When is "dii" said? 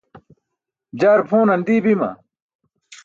1.65-1.83